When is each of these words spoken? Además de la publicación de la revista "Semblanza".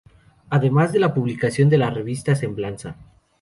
Además 0.49 0.91
de 0.93 0.99
la 0.99 1.13
publicación 1.13 1.69
de 1.69 1.77
la 1.77 1.91
revista 1.91 2.33
"Semblanza". 2.35 2.95